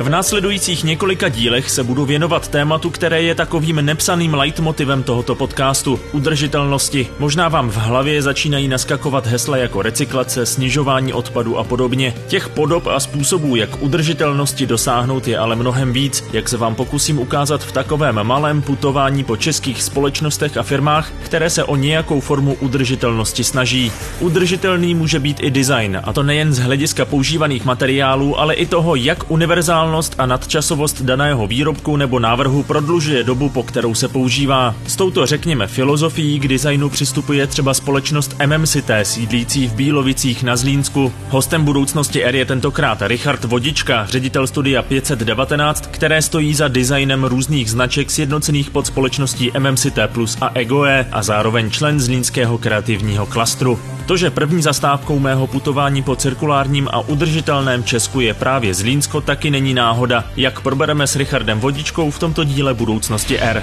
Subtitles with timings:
[0.00, 6.00] V následujících několika dílech se budu věnovat tématu, které je takovým nepsaným leitmotivem tohoto podcastu
[6.12, 7.06] udržitelnosti.
[7.18, 12.14] Možná vám v hlavě začínají naskakovat hesla jako recyklace, snižování odpadu a podobně.
[12.26, 17.18] Těch podob a způsobů, jak udržitelnosti dosáhnout, je ale mnohem víc, jak se vám pokusím
[17.18, 22.56] ukázat v takovém malém putování po českých společnostech a firmách, které se o nějakou formu
[22.60, 23.92] udržitelnosti snaží.
[24.20, 28.94] Udržitelný může být i design, a to nejen z hlediska používaných materiálů, ale i toho,
[28.94, 29.30] jak
[29.82, 34.74] univerzálnost a nadčasovost daného výrobku nebo návrhu prodlužuje dobu, po kterou se používá.
[34.86, 41.12] S touto, řekněme, filozofií k designu přistupuje třeba společnost MMCT sídlící v Bílovicích na Zlínsku.
[41.28, 47.70] Hostem budoucnosti R je tentokrát Richard Vodička, ředitel studia 519, které stojí za designem různých
[47.70, 53.78] značek sjednocených pod společností MMCT Plus a Egoe a zároveň člen zlínského kreativního klastru.
[54.12, 59.50] To, že první zastávkou mého putování po cirkulárním a udržitelném Česku je právě Zlínsko, taky
[59.50, 63.62] není náhoda, jak probereme s Richardem Vodičkou v tomto díle budoucnosti R.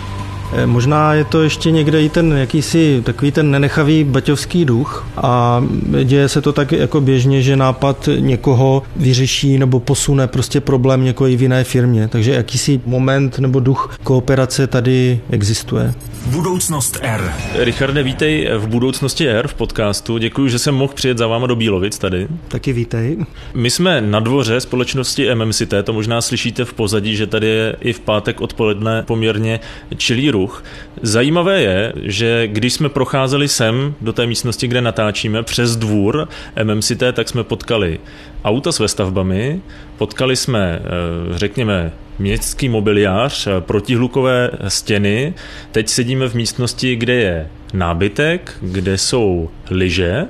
[0.53, 5.63] Eh, možná je to ještě někde i ten jakýsi takový ten nenechavý baťovský duch a
[6.03, 11.27] děje se to tak jako běžně, že nápad někoho vyřeší nebo posune prostě problém někoho
[11.27, 12.07] i v jiné firmě.
[12.07, 15.93] Takže jakýsi moment nebo duch kooperace tady existuje.
[16.25, 17.33] Budoucnost R.
[17.55, 20.17] Richarde, vítej v Budoucnosti R v podcastu.
[20.17, 22.27] Děkuji, že jsem mohl přijet za váma do Bílovic tady.
[22.47, 23.17] Taky vítej.
[23.53, 27.93] My jsme na dvoře společnosti MMCT, to možná slyšíte v pozadí, že tady je i
[27.93, 29.59] v pátek odpoledne poměrně
[29.97, 30.63] čilý ruch.
[31.01, 36.27] Zajímavé je, že když jsme procházeli sem do té místnosti, kde natáčíme, přes dvůr
[36.63, 37.99] MMCT, tak jsme potkali
[38.43, 39.61] auta s vestavbami,
[39.97, 45.33] potkali jsme, eh, řekněme, městský mobiliář, eh, protihlukové stěny.
[45.71, 50.25] Teď sedíme v místnosti, kde je nábytek, kde jsou lyže,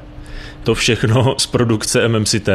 [0.63, 2.49] to všechno z produkce MMCT.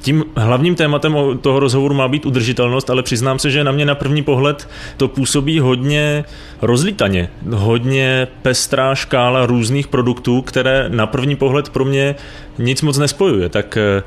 [0.00, 3.94] Tím hlavním tématem toho rozhovoru má být udržitelnost, ale přiznám se, že na mě na
[3.94, 6.24] první pohled to působí hodně
[6.62, 12.14] rozlítaně, hodně pestrá škála různých produktů, které na první pohled pro mě
[12.58, 13.48] nic moc nespojuje.
[13.48, 14.02] Tak eh,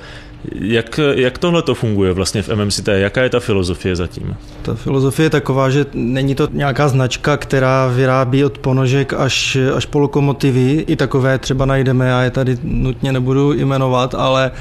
[0.53, 2.87] jak, jak tohle to funguje vlastně v MMCT?
[2.87, 4.35] Jaká je ta filozofie zatím?
[4.61, 9.85] Ta filozofie je taková, že není to nějaká značka, která vyrábí od ponožek až, až
[9.85, 10.85] po lokomotivy.
[10.87, 14.51] I takové třeba najdeme, já je tady nutně nebudu jmenovat, ale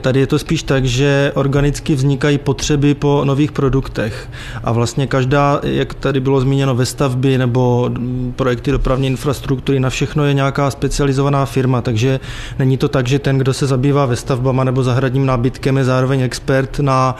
[0.00, 4.28] tady je to spíš tak, že organicky vznikají potřeby po nových produktech.
[4.64, 7.90] A vlastně každá, jak tady bylo zmíněno ve stavbě nebo
[8.36, 12.20] projekty dopravní infrastruktury, na všechno je nějaká specializovaná firma, takže
[12.58, 16.20] není to tak, že ten, kdo se zabývá ve stavbama nebo zahradním nábytkem je zároveň
[16.20, 17.16] expert na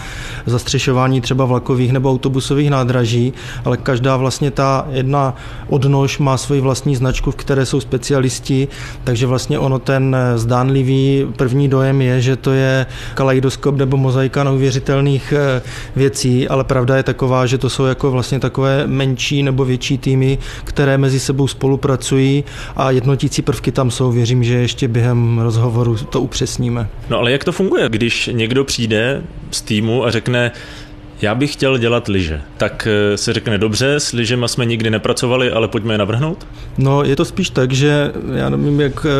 [0.46, 3.32] zastřešování třeba vlakových nebo autobusových nádraží,
[3.64, 5.34] ale každá vlastně ta jedna
[5.68, 8.68] odnož má svoji vlastní značku, v které jsou specialisti,
[9.04, 15.32] takže vlastně ono ten zdánlivý první dojem je, že to je kaleidoskop nebo mozaika neuvěřitelných
[15.32, 15.62] eh,
[15.96, 20.38] věcí, ale pravda je taková, že to jsou jako vlastně takové menší nebo větší týmy,
[20.64, 22.44] které mezi sebou spolupracují
[22.76, 24.12] a jednotící prvky tam jsou.
[24.12, 26.88] Věřím, že ještě během rozhovoru to upřesníme.
[27.10, 27.87] No ale jak to funguje?
[27.88, 30.52] Když někdo přijde z týmu a řekne,
[31.22, 32.40] já bych chtěl dělat lyže.
[32.56, 36.46] Tak eh, se řekne dobře, s lyžema jsme nikdy nepracovali, ale pojďme je navrhnout?
[36.78, 39.10] No, je to spíš tak, že já nevím, jak eh,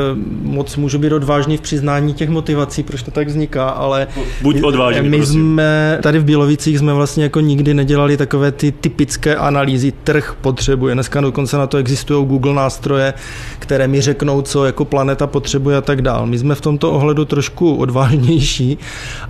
[0.43, 4.07] moc můžu být odvážný v přiznání těch motivací, proč to tak vzniká, ale
[4.43, 5.35] Buď odvážný, my prosím.
[5.35, 10.95] jsme tady v Bílovicích jsme vlastně jako nikdy nedělali takové ty typické analýzy trh potřebuje.
[10.95, 13.15] Dneska dokonce na to existují Google nástroje,
[13.59, 16.27] které mi řeknou, co jako planeta potřebuje a tak dál.
[16.27, 18.79] My jsme v tomto ohledu trošku odvážnější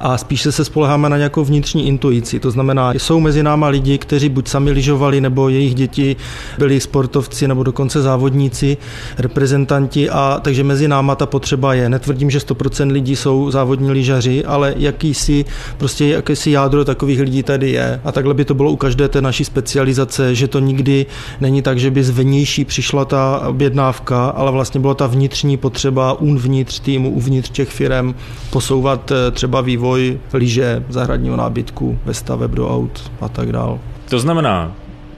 [0.00, 2.40] a spíše se spoleháme na nějakou vnitřní intuici.
[2.40, 6.16] To znamená, jsou mezi náma lidi, kteří buď sami lyžovali, nebo jejich děti
[6.58, 8.76] byli sportovci, nebo dokonce závodníci,
[9.18, 11.88] reprezentanti, a takže mezi náma ta potřeba je.
[11.88, 15.44] Netvrdím, že 100% lidí jsou závodní lyžaři, ale jakýsi,
[15.78, 18.00] prostě jakýsi jádro takových lidí tady je.
[18.04, 21.06] A takhle by to bylo u každé té naší specializace, že to nikdy
[21.40, 26.80] není tak, že by zvnější přišla ta objednávka, ale vlastně byla ta vnitřní potřeba uvnitř
[26.80, 28.14] týmu, uvnitř těch firm
[28.50, 33.80] posouvat eh, třeba vývoj lyže, zahradního nábytku ve stave web do aut a tak dál.
[34.08, 34.72] To znamená,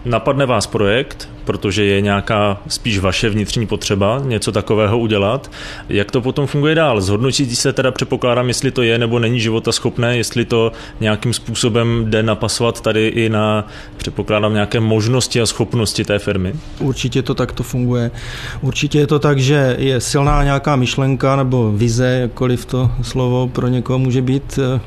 [0.05, 5.50] napadne vás projekt, protože je nějaká spíš vaše vnitřní potřeba něco takového udělat.
[5.88, 7.00] Jak to potom funguje dál?
[7.00, 12.05] Zhodnotí se teda předpokládám, jestli to je nebo není života schopné, jestli to nějakým způsobem
[12.11, 13.67] jde napasovat tady i na,
[13.97, 16.55] předpokládám, nějaké možnosti a schopnosti té firmy?
[16.79, 18.11] Určitě to takto funguje.
[18.61, 23.69] Určitě je to tak, že je silná nějaká myšlenka nebo vize, jakkoliv to slovo pro
[23.69, 24.81] někoho může být uh,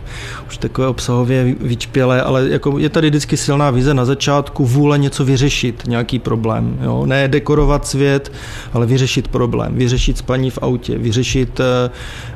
[0.48, 5.26] už takové obsahově vyčpělé, ale jako je tady vždycky silná vize na začátku, vůle něco
[5.26, 6.78] vyřešit, nějaký problém problém.
[6.82, 7.06] Jo?
[7.06, 8.32] Ne dekorovat svět,
[8.74, 9.76] ale vyřešit problém.
[9.76, 11.62] Vyřešit spaní v autě, vyřešit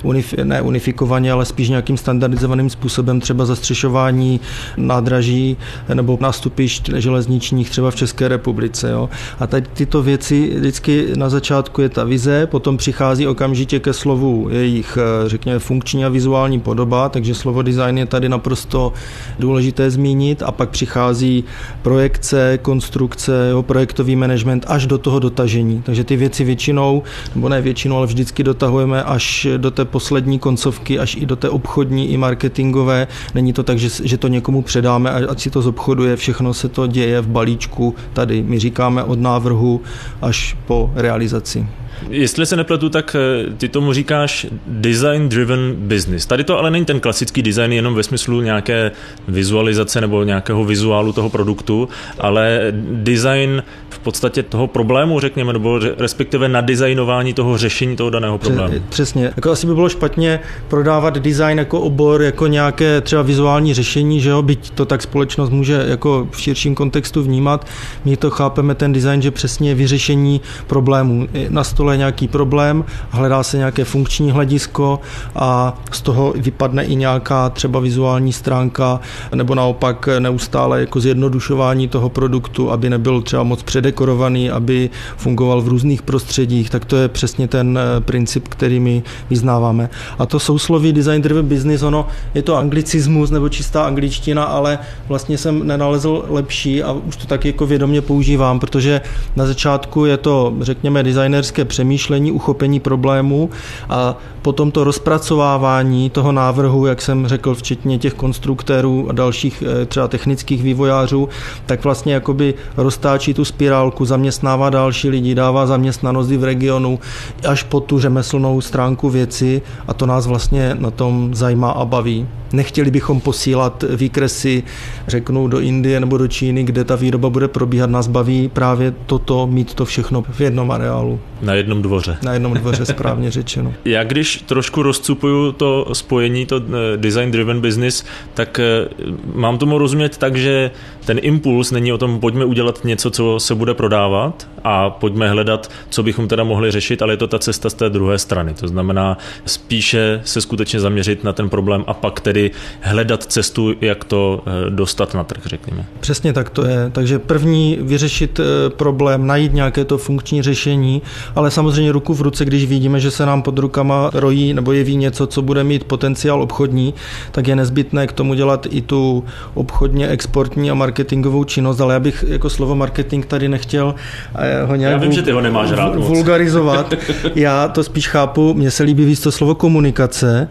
[0.04, 4.40] unif- ne unifikovaně, ale spíš nějakým standardizovaným způsobem třeba zastřešování
[4.78, 5.58] nádraží
[5.94, 8.90] nebo nástupišť železničních třeba v České republice.
[8.90, 9.10] Jo?
[9.40, 14.48] A tady tyto věci vždycky na začátku je ta vize, potom přichází okamžitě ke slovu
[14.52, 14.98] jejich,
[15.28, 18.94] řekněme, funkční a vizuální podoba, takže slovo design je tady naprosto
[19.40, 21.44] důležité zmínit a pak přichází
[21.81, 23.63] projekce, konstrukce, jo,
[24.07, 25.81] projektový management až do toho dotažení.
[25.86, 27.04] Takže ty věci většinou,
[27.36, 31.50] nebo ne většinou, ale vždycky dotahujeme až do té poslední koncovky, až i do té
[31.50, 33.07] obchodní i marketingové.
[33.36, 36.88] Není to tak, že, že to někomu předáme, ať si to zobchoduje, všechno se to
[36.88, 38.44] děje v balíčku tady.
[38.44, 39.81] My říkáme od návrhu
[40.21, 41.68] až po realizaci.
[42.10, 46.26] Jestli se nepletu, tak eh, ty tomu říkáš design driven business.
[46.26, 48.92] Tady to ale není ten klasický design jenom ve smyslu nějaké
[49.28, 51.90] vizualizace nebo nějakého vizuálu toho produktu,
[52.20, 58.38] ale design v podstatě toho problému, řekněme, nebo respektive na designování toho řešení toho daného
[58.38, 58.74] problému.
[58.90, 59.34] Přesně.
[59.36, 64.30] Jako asi by bylo špatně prodávat design jako obor, jako nějaké třeba vizuální řešení, že
[64.30, 67.68] jo, byť to tak společnost může jako v širším kontextu vnímat.
[68.06, 71.28] My to chápeme ten design, že přesně vyřešení problémů.
[71.50, 75.00] Na stole stole nějaký problém, hledá se nějaké funkční hledisko
[75.36, 79.00] a z toho vypadne i nějaká třeba vizuální stránka
[79.36, 85.68] nebo naopak neustále jako zjednodušování toho produktu, aby nebyl třeba moc předekorovaný, aby fungoval v
[85.68, 89.89] různých prostředích, tak to je přesně ten eh, princip, který my vyznáváme.
[90.19, 95.38] A to sousloví design driven business, ono je to anglicismus nebo čistá angličtina, ale vlastně
[95.38, 99.01] jsem nenalezl lepší a už to tak jako vědomě používám, protože
[99.36, 103.50] na začátku je to, řekněme, designerské přemýšlení, uchopení problému
[103.89, 109.85] a potom to rozpracovávání toho návrhu, jak jsem řekl, včetně těch konstruktérů a dalších eh,
[109.85, 111.29] třeba technických vývojářů,
[111.65, 117.00] tak vlastně jakoby roztáčí tu spirálku, zaměstnává další lidi, dává zaměstnanost v regionu
[117.47, 122.27] až po tu řemeslnou stránku věci a to nás vlastně na tom zajímá a baví.
[122.53, 124.63] Nechtěli bychom posílat výkresy,
[125.07, 127.89] řeknu, do Indie nebo do Číny, kde ta výroba bude probíhat.
[127.89, 131.19] Nás baví právě toto, mít to všechno v jednom areálu.
[131.42, 132.18] Na jednom dvoře.
[132.24, 133.74] Na jednom dvoře, správně řečeno.
[133.86, 138.88] Já když trošku rozcupuju to spojení, to eh, design driven business, tak eh,
[139.34, 140.72] mám tomu rozumět tak, že
[141.06, 145.72] ten impuls není o tom, pojďme udělat něco, co se bude prodávat a pojďme hledat,
[145.89, 148.54] co bychom teda mohli řešit, ale je to ta cesta z té druhé strany.
[148.54, 152.51] To znamená spíše se skutečně zaměřit na ten problém a pak tedy
[152.81, 155.86] hledat cestu, jak to eh, dostat na trh, řekněme.
[156.00, 156.89] Přesně tak to je.
[156.92, 158.39] Takže první vyřešit
[158.69, 161.01] problém, najít nějaké to funkční řešení,
[161.35, 164.95] ale samozřejmě ruku v ruce, když vidíme, že se nám pod rukama rojí nebo jeví
[164.95, 166.94] něco, co bude mít potenciál obchodní,
[167.31, 172.00] tak je nezbytné k tomu dělat i tu obchodně exportní a marketingovou činnost, ale já
[172.00, 173.95] bych jako slovo marketing tady nechtěl
[174.35, 176.94] eh, ho nějak já vím, vul- že ty ho nemáš rád vulgarizovat.
[177.35, 180.47] Já to spíš chápu, mně se líbí víc to slovo komunikace,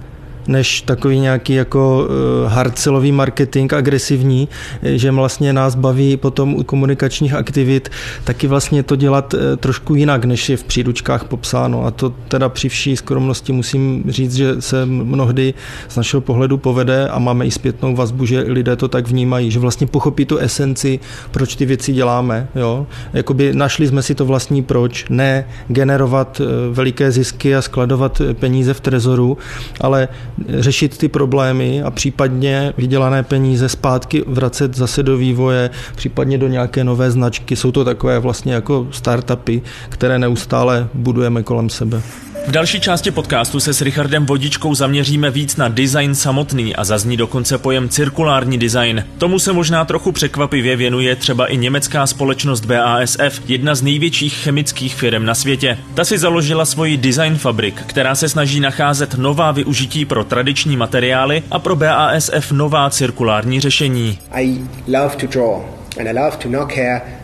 [0.48, 4.48] než takový nějaký jako eh, hardcelový marketing agresivní,
[4.82, 7.88] eh, že vlastně nás baví potom u komunikačních aktivit
[8.24, 11.84] taky vlastně to dělat eh, trošku jinak, než je v příručkách popsáno.
[11.84, 15.54] A to teda při vší skromnosti musím říct, že se mnohdy
[15.88, 19.58] z našeho pohledu povede a máme i zpětnou vazbu, že lidé to tak vnímají, že
[19.58, 21.00] vlastně pochopí tu esenci,
[21.30, 22.48] proč ty věci děláme.
[22.54, 22.86] Jo?
[23.12, 26.40] Jakoby našli jsme si to vlastní proč, ne generovat
[26.70, 29.38] veliké zisky a skladovat peníze v trezoru,
[29.80, 30.08] ale
[30.48, 36.84] řešit ty problémy a případně vydělané peníze zpátky vracet zase do vývoje, případně do nějaké
[36.84, 37.56] nové značky.
[37.56, 42.02] Jsou to takové vlastně jako startupy, které neustále budujeme kolem sebe.
[42.46, 47.16] V další části podcastu se s Richardem Vodičkou zaměříme víc na design samotný a zazní
[47.16, 49.04] dokonce pojem cirkulární design.
[49.18, 54.94] Tomu se možná trochu překvapivě věnuje třeba i německá společnost BASF, jedna z největších chemických
[54.94, 55.78] firm na světě.
[55.94, 61.42] Ta si založila svoji design fabrik, která se snaží nacházet nová využití pro tradiční materiály
[61.50, 64.18] a pro BASF nová cirkulární řešení.
[64.32, 65.85] I love to draw.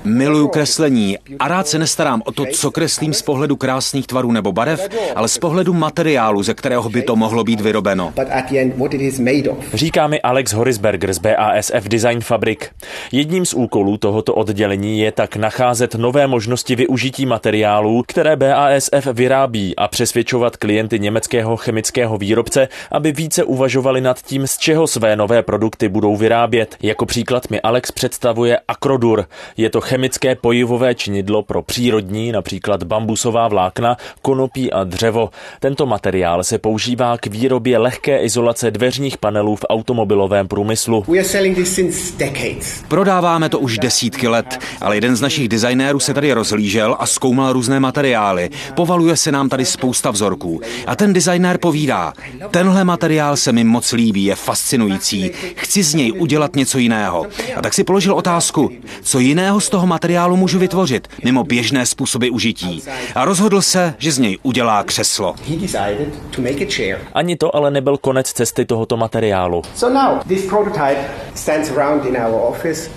[0.05, 4.53] Miluju kreslení a rád se nestarám o to, co kreslím z pohledu krásných tvarů nebo
[4.53, 8.13] barev, ale z pohledu materiálu, ze kterého by to mohlo být vyrobeno.
[9.75, 12.71] Říká mi Alex Horisberger z BASF Design Fabrik.
[13.13, 19.77] Jedním z úkolů tohoto oddělení je tak nacházet nové možnosti využití materiálů, které BASF vyrábí
[19.77, 25.43] a přesvědčovat klienty německého chemického výrobce, aby více uvažovali nad tím, z čeho své nové
[25.43, 26.77] produkty budou vyrábět.
[26.83, 29.25] Jako příklad mi Alex představuje akrodur.
[29.57, 35.31] Je to chemické pojivové činidlo pro přírodní, například bambusová vlákna, konopí a dřevo.
[35.61, 41.05] Tento materiál se používá k výrobě lehké izolace dveřních panelů v automobilovém průmyslu.
[42.89, 47.53] Prodáváme to už desítky let, ale jeden z našich designérů se tady rozhlížel a zkoumal
[47.53, 48.51] různé materiály.
[48.75, 50.61] Povaluje se nám tady spousta vzorků.
[50.87, 52.13] A ten designér povídá,
[52.51, 57.27] tenhle materiál se mi moc líbí, je fascinující, chci z něj udělat něco jiného.
[57.57, 58.52] A tak si položil otázku,
[59.03, 62.83] co jiného z toho materiálu můžu vytvořit, mimo běžné způsoby užití.
[63.15, 65.35] A rozhodl se, že z něj udělá křeslo.
[67.15, 69.63] Ani to ale nebyl konec cesty tohoto materiálu.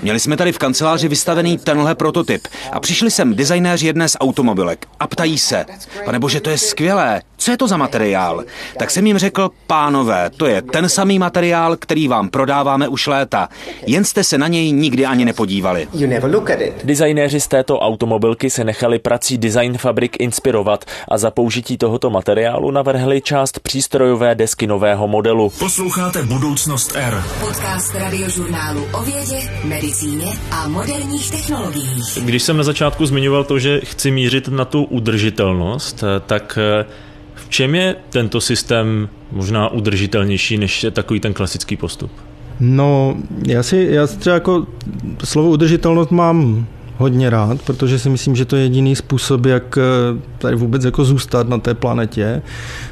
[0.02, 4.88] Měli jsme tady v kanceláři vystavený tenhle prototyp a přišli sem designéři jedné z automobilek
[5.00, 5.66] a ptají se,
[6.06, 8.44] pane bože, to je skvělé, co je to za materiál?
[8.80, 13.50] Tak jsem jim řekl, pánové, to je ten samý materiál, který vám prodáváme už léta.
[13.88, 15.45] Jen jste se na něj nikdy ani nepodívali.
[16.84, 22.72] Designéři z této automobilky se nechali prací Design Fabrik inspirovat a za použití tohoto materiálu
[22.72, 25.52] navrhli část přístrojové desky nového modelu.
[25.60, 27.24] Posloucháte Budoucnost R.
[27.40, 32.18] Podcast radiožurnálu o vědě, medicíně a moderních technologiích.
[32.22, 36.60] Když jsem na začátku zmiňoval to, že chci mířit na tu udržitelnost, tak
[37.36, 42.12] v čem je tento systém možná udržitelnější než takový ten klasický postup?
[42.60, 44.68] No, já si, já třeba jako
[45.24, 46.66] slovo udržitelnost mám
[46.98, 49.82] hodně rád, protože si myslím, že to je jediný způsob, jak eh,
[50.38, 52.42] tady vůbec jako zůstat na té planetě.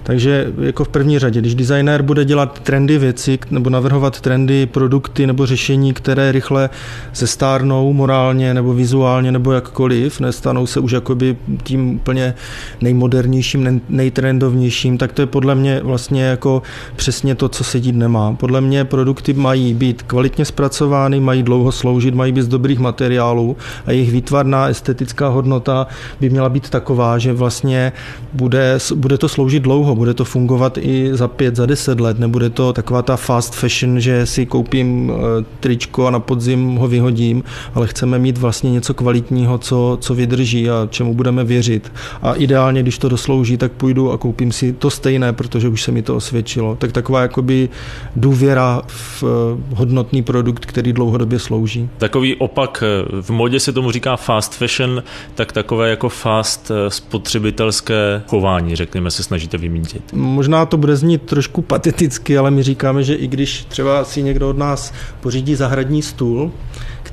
[0.04, 5.28] Takže jako v první řadě, když designér bude dělat trendy věci nebo navrhovat trendy, produkty
[5.28, 6.70] nebo řešení, které rychle
[7.16, 12.34] zestárnou morálně nebo vizuálně nebo jakkoliv, nestanou se už jakoby tím úplně
[12.82, 16.62] nejmodernějším, nejtrendovnějším, tak to je podle mě vlastně jako
[16.96, 18.34] přesně to, co se dít nemá.
[18.34, 23.58] Podle mě produkty mají být kvalitně zpracovány, mají dlouho sloužit, mají být z dobrých materiálů
[23.86, 25.88] a jejich výtvarná estetická hodnota
[26.20, 27.92] by měla být taková, že vlastně
[28.34, 32.50] bude, bude to sloužit dlouho, bude to fungovat i za pět, za deset let, nebude
[32.50, 37.44] to taková ta fast fashion, že si koupím eh, tričko a na podzim ho vyhodím,
[37.74, 41.92] ale chceme mít vlastně něco kvalitního, co, co vydrží a čemu budeme věřit.
[42.22, 45.92] A ideálně, když to doslouží, tak půjdu a koupím si to stejné, protože už se
[45.92, 46.76] mi to osvědčilo.
[46.76, 47.70] Tak taková jakoby
[48.16, 51.90] důvěra v eh, hodnotný produkt, který dlouhodobě slouží.
[51.98, 55.04] Takový opak eh, v modě se to tomu říká fast fashion,
[55.36, 60.14] tak takové jako fast eh, spotřebitelské chování, řekněme, se snažíte vymítit.
[60.14, 64.50] Možná to bude znít trošku pateticky, ale my říkáme, že i když třeba si někdo
[64.50, 66.52] od nás pořídí zahradní stůl,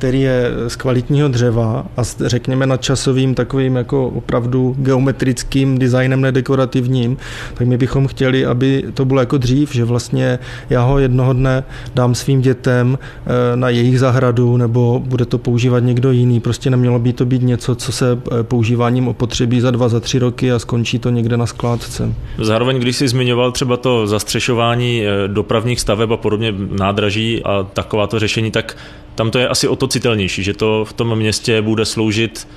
[0.01, 7.17] který je z kvalitního dřeva a s, řekněme nadčasovým takovým jako opravdu geometrickým designem nedekorativním,
[7.55, 10.39] tak my bychom chtěli, aby to bylo jako dřív, že vlastně
[10.71, 11.65] já ho jednoho dne
[11.95, 16.41] dám svým dětem eh, na jejich zahradu nebo bude to používat někdo jiný.
[16.41, 20.19] Prostě nemělo by to být něco, co se eh, používáním opotřebí za dva, za tři
[20.19, 22.15] roky a skončí to někde na skládce.
[22.39, 28.19] Zároveň, když jsi zmiňoval třeba to zastřešování eh, dopravních staveb a podobně nádraží a takováto
[28.19, 28.77] řešení, tak
[29.21, 32.49] tam to je asi o to citelnější, že to v tom městě bude sloužit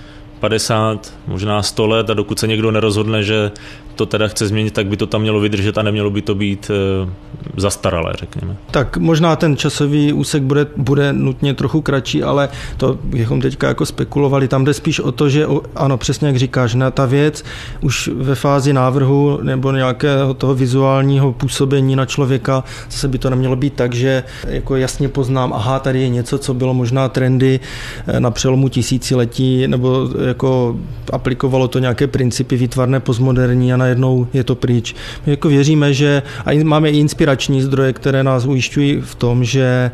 [0.44, 3.52] 50, možná 100 let a dokud se někdo nerozhodne, že
[3.96, 6.72] to teda chce změnit, tak by to tam mělo vydržet a nemělo by to být
[6.74, 7.10] eh,
[7.58, 8.56] zastaralé, řekněme.
[8.72, 13.86] Tak možná ten časový úsek bude, bude nutně trochu kratší, ale to bychom teďka jako
[13.86, 14.48] spekulovali.
[14.48, 17.44] Tam jde spíš o to, že ano, přesně jak říkáš, na ta věc
[17.82, 23.56] už ve fázi návrhu nebo nějakého toho vizuálního působení na člověka, zase by to nemělo
[23.56, 27.60] být tak, že jako jasně poznám, aha, tady je něco, co bylo možná trendy
[28.08, 30.80] eh, na přelomu tisíciletí, nebo jako
[31.12, 34.96] aplikovalo to nějaké principy výtvarné postmoderní a najednou je to pryč.
[35.26, 39.92] My jako věříme, že a máme i inspirační zdroje, které nás ujišťují v tom, že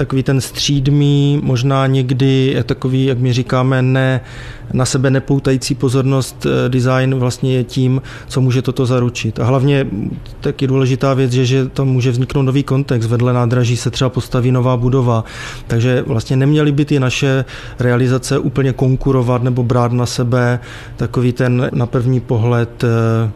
[0.00, 4.20] takový ten střídmý, možná někdy takový, jak my říkáme, ne,
[4.72, 9.40] na sebe nepoutající pozornost eh, design vlastně je tím, co může toto zaručit.
[9.40, 9.86] A hlavně
[10.40, 13.08] taky důležitá věc je, že tam může vzniknout nový kontext.
[13.08, 15.24] Vedle nádraží se třeba postaví nová budova.
[15.66, 17.44] Takže vlastně neměly by ty naše
[17.78, 20.60] realizace úplně konkurovat nebo brát na sebe
[20.96, 23.30] takový ten na první pohled eh,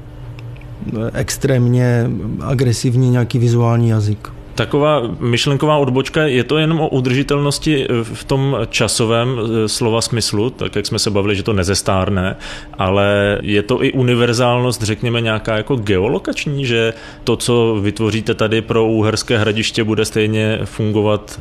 [1.12, 4.43] extrémně agresivní nějaký vizuální jazyk.
[4.54, 10.76] Taková myšlenková odbočka, je to jenom o udržitelnosti v tom časovém eh, slova smyslu, tak
[10.76, 12.36] jak jsme se bavili, že to nezestárne,
[12.78, 16.94] ale je to i univerzálnost, řekněme, nějaká jako geolokační, že
[17.24, 21.40] to, co vytvoříte tady pro úherské hradiště, bude stejně fungovat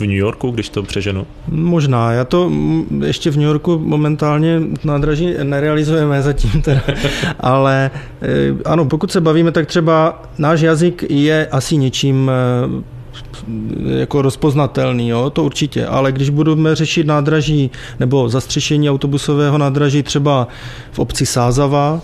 [0.00, 1.26] v New Yorku, když to přeženu?
[1.48, 2.12] Možná.
[2.12, 2.50] Já to
[3.04, 6.80] ještě v New Yorku momentálně nádraží nerealizujeme zatím, teda.
[7.40, 7.90] ale
[8.22, 8.28] eh,
[8.64, 13.00] ano, pokud se bavíme, tak třeba náš jazyk je asi něčím eh,
[14.00, 20.48] jako rozpoznatelný, jo, to určitě, ale když budeme řešit nádraží nebo zastřešení autobusového nádraží třeba
[20.92, 22.00] v obci Sázava,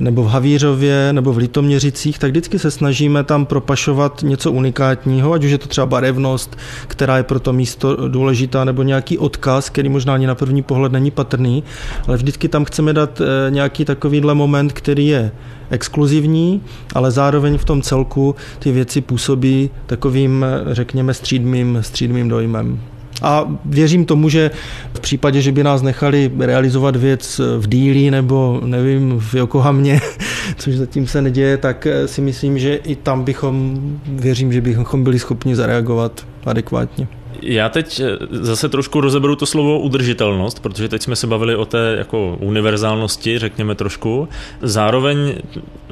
[0.00, 5.44] nebo v Havířově, nebo v Litoměřicích, tak vždycky se snažíme tam propašovat něco unikátního, ať
[5.44, 9.88] už je to třeba barevnost, která je pro to místo důležitá, nebo nějaký odkaz, který
[9.88, 11.64] možná ani na první pohled není patrný,
[12.06, 15.32] ale vždycky tam chceme dát eh, nějaký takovýhle moment, který je
[15.70, 16.62] exkluzivní,
[16.94, 22.80] ale zároveň v tom celku ty věci působí takovým, eh, řekněme, střídmým, střídmým dojmem.
[23.22, 24.50] A věřím tomu, že
[24.94, 30.00] v případě, že by nás nechali realizovat věc v díli nebo nevím, v Yokohamě,
[30.56, 35.18] což zatím se neděje, tak si myslím, že i tam bychom, věřím, že bychom byli
[35.18, 37.08] schopni zareagovat adekvátně.
[37.42, 41.64] Já teď eh, zase trošku rozeberu to slovo udržitelnost, protože teď jsme se bavili o
[41.64, 44.28] té jako univerzálnosti, řekněme trošku.
[44.62, 45.34] Zároveň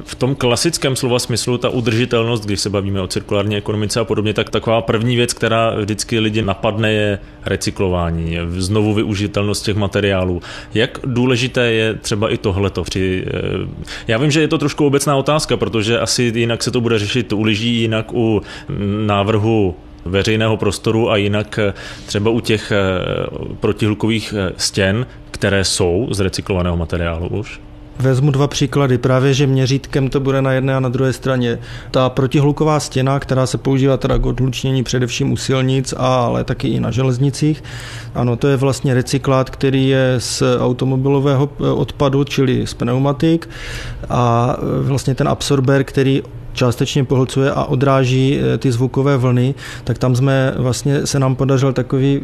[0.04, 4.34] v tom klasickém slova smyslu ta udržitelnost, když se bavíme o cirkulární ekonomice a podobně,
[4.34, 10.42] tak taková první věc, která vždycky lidi napadne, je recyklování, znovu využitelnost těch materiálů.
[10.74, 13.24] Jak důležité je třeba i tohleto při...
[13.26, 13.32] Eh,
[14.08, 17.32] já vím, že je to trošku obecná otázka, protože asi jinak se to bude řešit
[17.32, 18.42] u lyží, jinak u
[19.06, 19.76] návrhu
[20.08, 21.74] veřejného prostoru a jinak eh,
[22.06, 22.76] třeba u těch eh,
[23.60, 27.60] protihlukových eh, stěn, které jsou z recyklovaného materiálu už?
[27.98, 28.98] Vezmu dva příklady.
[28.98, 31.58] Právě, že měřítkem to bude na jedné a na druhé straně.
[31.90, 36.80] Ta protihluková stěna, která se používá teda k odlučnění především u silnic, ale taky i
[36.80, 37.64] na železnicích.
[38.14, 43.48] Ano, to je vlastně recyklát, který je z automobilového odpadu, čili z pneumatik
[44.08, 46.22] a vlastně ten absorber, který
[46.56, 51.72] částečně pohlcuje a odráží eh, ty zvukové vlny, tak tam jsme vlastně se nám podařil
[51.72, 52.20] takový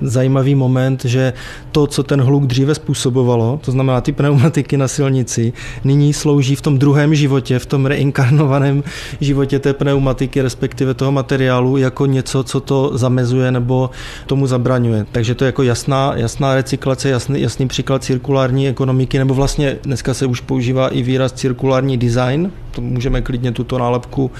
[0.00, 1.32] zajímavý moment, že
[1.72, 5.52] to, co ten hluk dříve způsobovalo, to znamená ty pneumatiky na silnici,
[5.84, 8.82] nyní slouží v tom druhém životě, v tom reinkarnovaném
[9.20, 13.90] životě té pneumatiky, respektive toho materiálu, jako něco, co to zamezuje nebo
[14.26, 15.06] tomu zabraňuje.
[15.12, 20.14] Takže to je jako jasná, jasná recyklace, jasný, jasný příklad cirkulární ekonomiky, nebo vlastně dneska
[20.14, 24.30] se už používá i výraz cirkulární design, to můžeme klidně tuto nálepku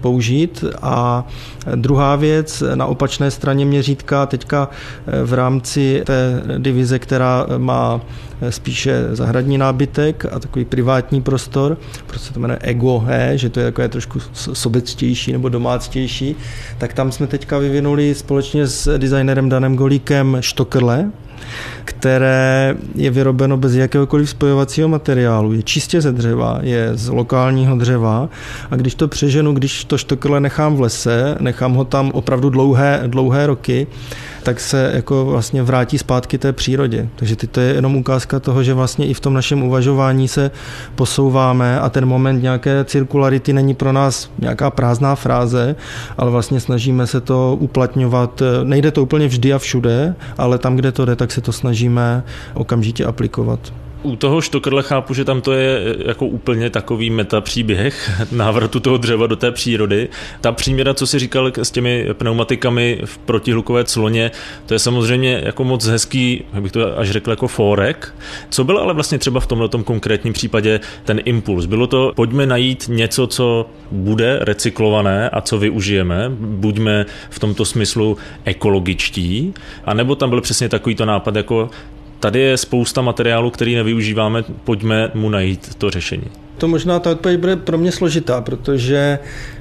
[0.00, 0.64] použít.
[0.82, 1.26] A
[1.74, 4.68] druhá věc, na opačné straně měřítka, teďka
[5.24, 8.00] v rámci té divize, která má
[8.50, 13.60] spíše zahradní nábytek a takový privátní prostor, proč se to jmenuje ego, he, že to
[13.60, 16.36] je takové trošku sobectější nebo domáctější,
[16.78, 21.10] tak tam jsme teďka vyvinuli společně s designerem Danem Golíkem štokrle,
[21.84, 25.52] které je vyrobeno bez jakéhokoliv spojovacího materiálu.
[25.52, 28.28] Je čistě ze dřeva, je z lokálního dřeva
[28.70, 33.02] a když to přeženu, když to štokrle nechám v lese, nechám ho tam opravdu dlouhé,
[33.06, 33.86] dlouhé roky,
[34.42, 37.08] tak se jako vlastně vrátí zpátky té přírodě.
[37.16, 40.50] Takže to je jenom ukázka toho, že vlastně i v tom našem uvažování se
[40.94, 45.76] posouváme a ten moment nějaké cirkularity není pro nás nějaká prázdná fráze,
[46.18, 48.42] ale vlastně snažíme se to uplatňovat.
[48.64, 52.22] Nejde to úplně vždy a všude, ale tam, kde to jde, tak se to snažíme
[52.54, 53.72] okamžitě aplikovat.
[54.02, 58.96] U toho štokrle chápu, že tam to je e, jako úplně takový metapříběh návratu toho
[58.96, 60.08] dřeva do té přírody.
[60.40, 64.30] Ta příměra, co si říkal s těmi pneumatikami v protihlukové cloně,
[64.66, 68.14] to je samozřejmě jako moc hezký, jak bych to až řekl, jako fórek.
[68.50, 71.66] Co byl ale vlastně třeba v tomhle konkrétním případě ten impuls?
[71.66, 78.16] Bylo to, pojďme najít něco, co bude recyklované a co využijeme, buďme v tomto smyslu
[78.44, 81.70] ekologičtí, anebo tam byl přesně takovýto nápad, jako
[82.20, 86.26] Tady je spousta materiálu, který nevyužíváme, pojďme mu najít to řešení.
[86.58, 89.18] To možná ta odpověď bude pro mě složitá, protože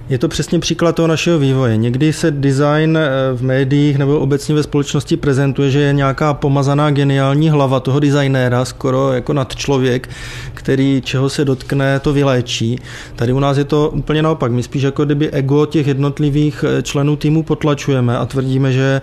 [0.09, 1.77] je to přesně příklad toho našeho vývoje.
[1.77, 6.91] Někdy se design eh, v médiích nebo obecně ve společnosti prezentuje, že je nějaká pomazaná
[6.91, 10.09] geniální hlava toho designéra, skoro jako nad člověk,
[10.53, 12.79] který čeho se dotkne, to vyléčí.
[13.15, 14.51] Tady u nás je to úplně naopak.
[14.51, 19.01] My spíš jako kdyby ego těch jednotlivých eh, členů týmu potlačujeme a tvrdíme, že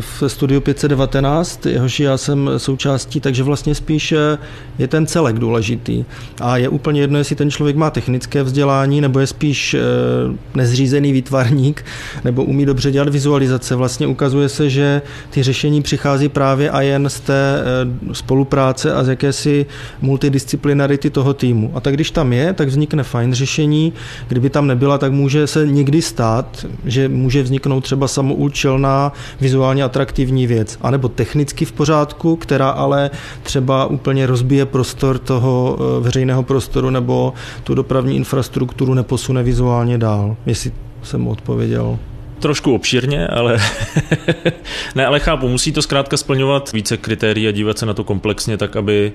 [0.00, 4.38] v studiu 519, jehož já jsem součástí, takže vlastně spíš eh,
[4.78, 6.04] je ten celek důležitý.
[6.40, 9.76] A je úplně jedno, jestli ten člověk má technické vzdělání nebo je spíš
[10.54, 11.84] nezřízený výtvarník
[12.24, 13.74] nebo umí dobře dělat vizualizace.
[13.74, 19.04] Vlastně ukazuje se, že ty řešení přichází právě a jen z té eh, spolupráce a
[19.04, 19.66] z jakési
[20.00, 21.72] multidisciplinarity toho týmu.
[21.74, 23.92] A tak když tam je, tak vznikne fajn řešení.
[24.28, 30.46] Kdyby tam nebyla, tak může se někdy stát, že může vzniknout třeba samoučelná, vizuálně atraktivní
[30.46, 30.78] věc.
[30.80, 33.10] A nebo technicky v pořádku, která ale
[33.42, 40.31] třeba úplně rozbije prostor toho eh, veřejného prostoru nebo tu dopravní infrastrukturu neposune vizuálně dál
[40.46, 41.98] jestli jsem odpověděl.
[42.38, 43.58] Trošku obšírně, ale
[44.94, 48.56] ne, ale chápu, musí to zkrátka splňovat více kritérií a dívat se na to komplexně
[48.56, 49.12] tak, aby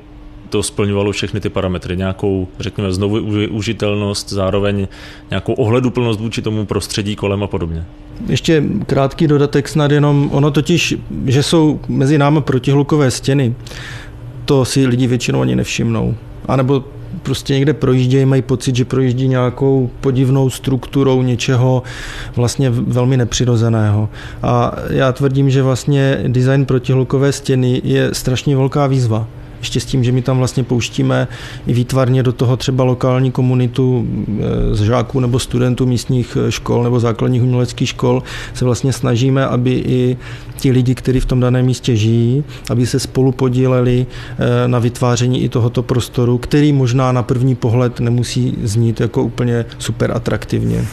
[0.50, 1.98] to splňovalo všechny ty parametry.
[1.98, 4.88] Nějakou, řekněme, znovu užitelnost, zároveň
[5.30, 7.86] nějakou ohleduplnost vůči tomu prostředí kolem a podobně.
[8.28, 13.56] Ještě krátký dodatek snad jenom, ono totiž, že jsou mezi námi protihlukové stěny,
[14.46, 16.16] to si lidi většinou ani nevšimnou.
[16.48, 16.84] A nebo
[17.24, 21.84] prostě někde projíždějí, mají pocit, že projíždí nějakou podivnou strukturou něčeho
[22.36, 24.10] vlastně velmi nepřirozeného.
[24.44, 29.28] A já tvrdím, že vlastně design protihlukové stěny je strašně velká výzva
[29.60, 31.28] ještě s tím, že my tam vlastně pouštíme
[31.68, 36.84] i výtvarně do toho třeba lokální komunitu eh, z žáků nebo studentů místních eh, škol
[36.84, 40.18] nebo základních uměleckých škol, se vlastně snažíme, aby i
[40.58, 44.06] ti lidi, kteří v tom daném místě žijí, aby se spolu podíleli
[44.40, 49.66] eh, na vytváření i tohoto prostoru, který možná na první pohled nemusí znít jako úplně
[49.80, 50.86] super atraktivně.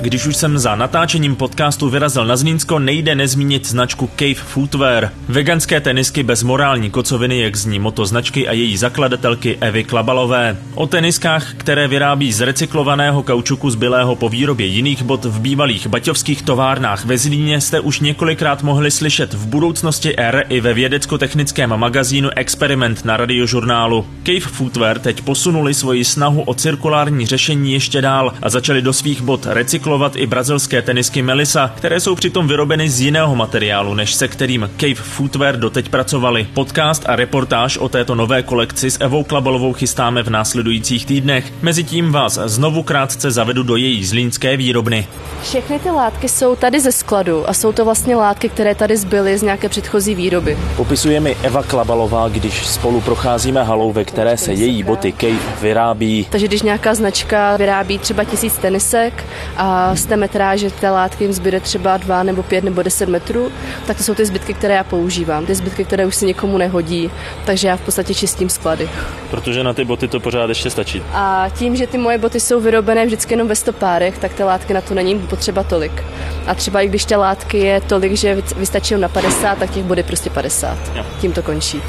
[0.00, 5.10] Když už jsem za natáčením podcastu vyrazil na Zlínsko, nejde nezmínit značku Cave Footwear.
[5.28, 10.56] Veganské tenisky bez morální kocoviny, jak zní moto značky a její zakladatelky Evy Klabalové.
[10.74, 16.42] O teniskách, které vyrábí z recyklovaného kaučuku zbylého po výrobě jiných bot v bývalých baťovských
[16.42, 22.30] továrnách ve Zlíně jste už několikrát mohli slyšet v budoucnosti R i ve vědecko-technickém magazínu
[22.36, 24.06] Experiment na radiožurnálu.
[24.26, 29.22] Cave Footwear teď posunuli svoji snahu o cirkulární řešení ještě dál a začali do svých
[29.22, 34.14] bot recyklovat recyklovat i brazilské tenisky Melissa, které jsou přitom vyrobeny z jiného materiálu, než
[34.14, 36.46] se kterým Cave Footwear doteď pracovali.
[36.54, 41.52] Podcast a reportáž o této nové kolekci s Evou Klabalovou chystáme v následujících týdnech.
[41.62, 45.06] Mezitím vás znovu krátce zavedu do její zlínské výrobny.
[45.42, 49.38] Všechny ty látky jsou tady ze skladu a jsou to vlastně látky, které tady zbyly
[49.38, 50.58] z nějaké předchozí výroby.
[50.76, 56.26] Popisuje mi Eva Klabalová, když spolu procházíme halou, ve které se její boty Cave vyrábí.
[56.30, 59.24] Takže když nějaká značka vyrábí třeba tisíc tenisek
[59.56, 63.52] a z té metráže té látky jim zbyde třeba 2 nebo 5 nebo 10 metrů,
[63.86, 65.46] tak to jsou ty zbytky, které já používám.
[65.46, 67.10] Ty zbytky, které už se někomu nehodí,
[67.44, 68.90] takže já v podstatě čistím sklady.
[69.30, 71.02] Protože na ty boty to pořád ještě stačí.
[71.12, 74.74] A tím, že ty moje boty jsou vyrobené vždycky jenom ve stopárech, tak ty látky
[74.74, 76.04] na to není potřeba tolik.
[76.46, 80.02] A třeba i když té látky je tolik, že vystačí na 50, tak těch body
[80.02, 80.78] prostě 50.
[80.94, 81.06] Jo.
[81.20, 81.82] Tím to končí.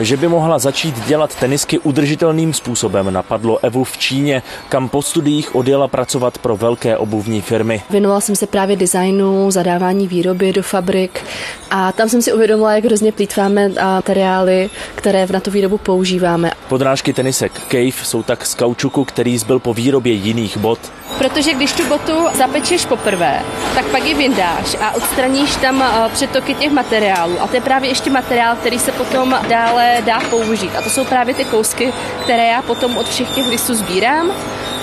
[0.00, 5.54] Že by mohla začít dělat tenisky udržitelným způsobem, napadlo Evu v Číně, kam po studiích
[5.54, 7.82] odjela pracovat pro velké obuvní firmy.
[7.90, 11.24] Věnovala jsem se právě designu, zadávání výroby do fabrik
[11.70, 16.50] a tam jsem si uvědomila, jak hrozně plítváme materiály, které na tu výrobu používáme.
[16.68, 20.78] Podrážky tenisek Cave jsou tak z kaučuku, který zbyl po výrobě jiných bot.
[21.18, 23.42] Protože když tu botu zapečeš poprvé,
[23.74, 27.40] tak pak ji vyndáš a odstraníš tam eh, přetoky těch materiálů.
[27.40, 30.76] A to je právě ještě materiál, který se potom dále dá použít.
[30.78, 31.92] A to jsou právě ty kousky,
[32.22, 34.30] které já potom od všech těch listů sbírám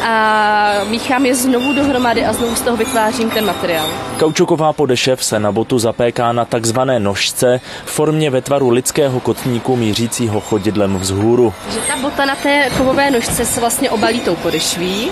[0.03, 3.87] a míchám je znovu dohromady a znovu z toho vytvářím ten materiál.
[4.19, 9.75] Kaučuková podešev se na botu zapéká na takzvané nožce v formě ve tvaru lidského kotníku
[9.75, 11.53] mířícího chodidlem vzhůru.
[11.73, 15.11] Že ta bota na té kovové nožce se vlastně obalí tou podešví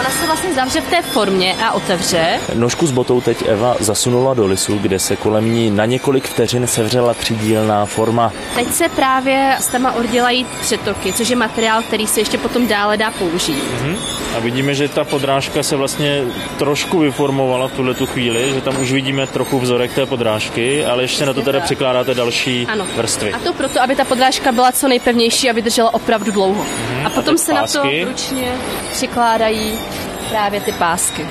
[0.00, 2.40] Ona se vlastně zavře v té formě a otevře.
[2.54, 6.66] Nožku s botou teď Eva zasunula do lisu, kde se kolem ní na několik vteřin
[6.66, 8.32] sevřela třídílná forma.
[8.54, 12.96] Teď se právě s tama oddělají přetoky, což je materiál, který se ještě potom dále
[12.96, 13.62] dá použít.
[13.62, 13.96] Mm-hmm.
[14.36, 16.24] A vidíme, že ta podrážka se vlastně
[16.58, 21.02] trošku vyformovala v tuhle tu chvíli, že tam už vidíme trochu vzorek té podrážky, ale
[21.02, 22.86] ještě na to teda přikládáte další ano.
[22.96, 23.32] vrstvy.
[23.32, 26.64] A to proto, aby ta podrážka byla co nejpevnější a vydržela opravdu dlouho.
[26.64, 27.06] Mm-hmm.
[27.06, 27.78] A potom a se pásky?
[27.78, 28.52] na to ručně
[28.92, 29.78] přikládají
[30.28, 31.26] právě ty pásky.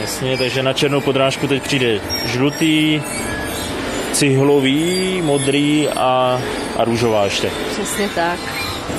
[0.00, 3.02] Jasně, takže na černou podrážku teď přijde žlutý,
[4.12, 6.40] cihlový, modrý a,
[6.76, 7.50] a růžová ještě.
[7.72, 8.38] Přesně tak.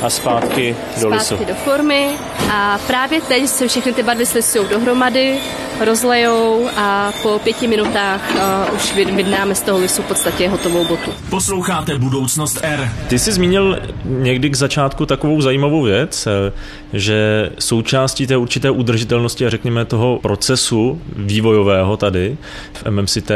[0.02, 1.26] A zpátky do lisu.
[1.26, 2.10] Zpátky do formy
[2.52, 5.40] a právě teď se všechny ty barvy slisují dohromady,
[5.86, 11.12] rozlejou a po pěti minutách uh, už vydáme z toho lisu v podstatě hotovou botu.
[11.30, 12.92] Posloucháte Budoucnost R.
[13.08, 16.52] Ty jsi zmínil někdy k začátku takovou zajímavou věc, eh,
[16.94, 22.38] že součástí té určité udržitelnosti a řekněme toho procesu vývojového tady
[22.74, 23.32] v MMCT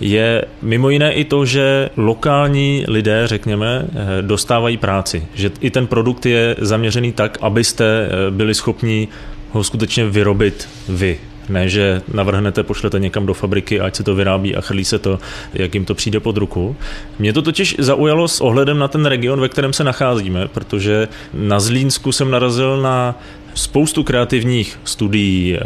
[0.00, 5.26] je mimo jiné i to, že lokální lidé, řekněme, eh, dostávají práci.
[5.34, 9.08] Že i ten produkt je zaměřený tak, abyste byli schopni
[9.50, 11.18] ho skutečně vyrobit vy.
[11.48, 15.18] Ne, že navrhnete, pošlete někam do fabriky, ať se to vyrábí a chrlí se to,
[15.54, 16.76] jak jim to přijde pod ruku.
[17.18, 21.60] Mě to totiž zaujalo s ohledem na ten region, ve kterém se nacházíme, protože na
[21.60, 23.20] Zlínsku jsem narazil na
[23.54, 25.60] spoustu kreativních studií, eh,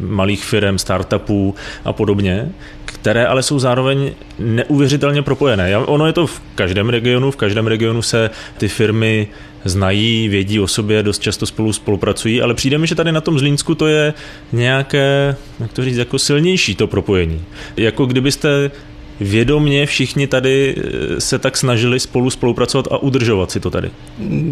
[0.00, 1.54] malých firm, startupů
[1.84, 2.52] a podobně,
[2.84, 5.78] které ale jsou zároveň neuvěřitelně propojené.
[5.78, 9.28] Ono je to v každém regionu, v každém regionu se ty firmy
[9.64, 13.38] znají, vědí o sobě, dost často spolu spolupracují, ale přijde mi, že tady na tom
[13.38, 14.14] Zlínsku to je
[14.52, 17.42] nějaké, jak to říct, jako silnější to propojení.
[17.76, 18.70] Jako kdybyste
[19.20, 23.90] vědomně všichni tady eh, se tak snažili spolu spolupracovat a udržovat si to tady.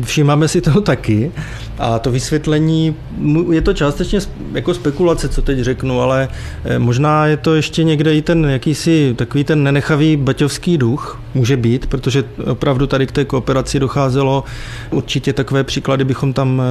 [0.04, 1.32] Všímáme si toho taky
[1.78, 2.96] a to vysvětlení,
[3.52, 4.18] je to částečně
[4.52, 6.28] jako spekulace, co teď řeknu, ale
[6.64, 11.56] eh, možná je to ještě někde i ten jakýsi takový ten nenechavý baťovský duch, může
[11.56, 14.44] být, protože opravdu tady k té kooperaci docházelo.
[14.90, 16.62] Určitě takové příklady bychom tam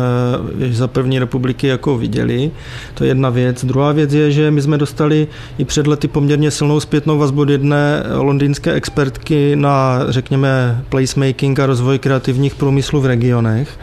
[0.60, 2.52] eh, za první republiky jako viděli.
[2.94, 3.66] To je jedna věc.
[3.66, 5.28] Druhá věc je, že my jsme dostali
[5.58, 7.85] i před lety poměrně silnou zpětnou vazbu od jedné
[8.18, 13.80] londýnské expertky na, řekněme, placemaking a rozvoj kreativních průmyslů v regionech.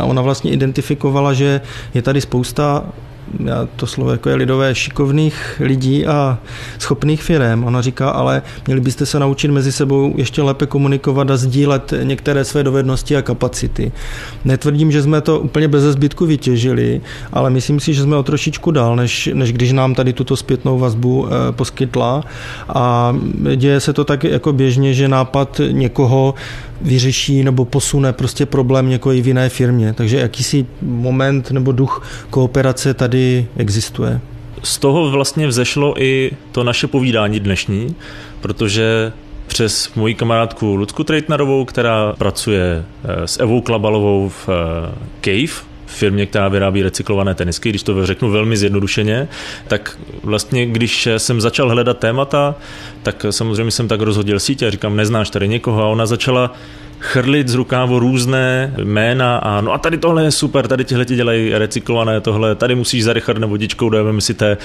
[0.00, 1.60] A ona vlastně identifikovala, že
[1.94, 2.84] je tady spousta
[3.44, 6.38] já to slovo jako je lidové, šikovných lidí a
[6.78, 7.64] schopných firm.
[7.64, 12.44] Ona říká, ale měli byste se naučit mezi sebou ještě lépe komunikovat a sdílet některé
[12.44, 13.92] své dovednosti a kapacity.
[14.44, 17.00] Netvrdím, že jsme to úplně bez zbytku vytěžili,
[17.32, 20.78] ale myslím si, že jsme o trošičku dál, než, než když nám tady tuto zpětnou
[20.78, 22.24] vazbu e, poskytla.
[22.68, 23.16] A
[23.56, 26.34] děje se to tak jako běžně, že nápad někoho
[26.82, 29.92] vyřeší nebo posune prostě problém někoho v jiné firmě.
[29.92, 34.20] Takže jakýsi moment nebo duch kooperace tady existuje.
[34.62, 37.94] Z toho vlastně vzešlo i to naše povídání dnešní,
[38.40, 39.12] protože
[39.46, 46.26] přes moji kamarádku Lucku Trejtnarovou, která pracuje eh, s Evou Klabalovou v eh, Cave, firmě,
[46.26, 49.28] která vyrábí recyklované tenisky, když to řeknu velmi zjednodušeně,
[49.68, 52.54] tak vlastně, když jsem začal hledat témata,
[53.02, 55.82] tak samozřejmě jsem tak rozhodil sítě a říkám, neznáš tady někoho?
[55.82, 56.54] A ona začala
[57.02, 61.16] chrlit z rukávu různé jména a no a tady tohle je super, tady tihle ti
[61.16, 64.56] dělají recyklované tohle, tady musíš za Richardem vodičkou, dojeme si té.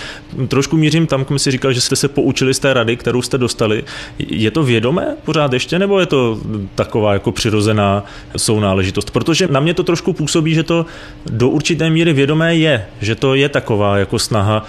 [0.47, 3.38] Trošku mířím tam, kam si říkal, že jste se poučili z té rady, kterou jste
[3.38, 3.84] dostali.
[4.19, 6.39] Je to vědomé pořád ještě, nebo je to
[6.76, 8.06] taková jako přirozená
[8.38, 9.12] sounáležitost?
[9.12, 10.86] Protože na mě to trošku působí, že to
[11.26, 14.65] do určité míry vědomé je, že to je taková jako snaha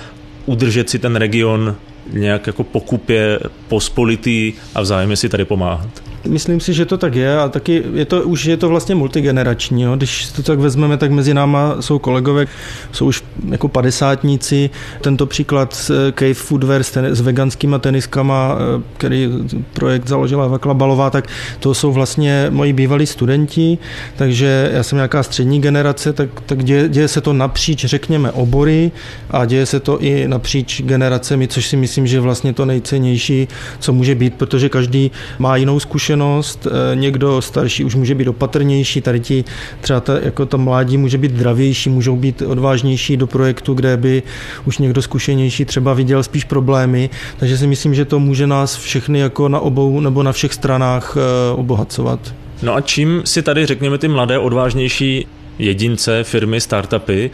[0.46, 1.76] udržet si ten region
[2.12, 6.08] nějak jako pokupě pospolitý a vzájemně si tady pomáhat.
[6.28, 9.82] Myslím si, že to tak je a taky je to, už je to vlastně multigenerační.
[9.82, 9.96] Jo.
[9.96, 12.46] Když to tak vezmeme, tak mezi náma jsou kolegové,
[12.92, 14.70] jsou už jako padesátníci.
[15.00, 19.30] Tento příklad eh, Cave Foodwear s, ten, s veganskýma teniskama, eh, který
[19.72, 21.28] projekt založila Vakla Balová, tak
[21.60, 23.78] to jsou vlastně moji bývalí studenti,
[24.16, 28.90] takže já jsem nějaká střední generace, tak, tak děje, děje se to napříč, řekněme, obory
[29.30, 33.92] a děje se to i napříč generacemi, což si myslím, že vlastně to nejcennější, co
[33.92, 39.00] může být, protože každý má jinou zkušenost zkušenost, eh, někdo starší už může být opatrnější,
[39.00, 39.44] tady ti
[39.81, 44.22] třeba ta, jako ta mládí může být zdravější, můžou být odvážnější do projektu, kde by
[44.64, 49.18] už někdo zkušenější třeba viděl spíš problémy, takže si myslím, že to může nás všechny
[49.18, 52.35] jako na obou nebo na všech stranách eh, obohacovat.
[52.62, 55.26] No a čím si tady řekněme ty mladé odvážnější
[55.59, 57.31] jedince, firmy, startupy,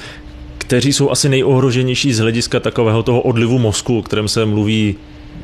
[0.59, 4.97] kteří jsou asi nejohroženější z hlediska takového toho odlivu mozku, o kterém se mluví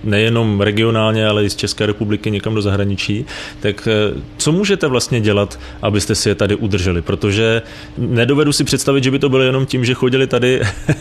[0.05, 3.25] nejenom regionálně, ale i z České republiky někam do zahraničí,
[3.61, 7.03] tak eh, co můžete vlastně dělat, abyste si je tady udrželi?
[7.03, 7.63] Protože
[7.99, 10.61] nedovedu si představit, že by to bylo jenom tím, že chodili tady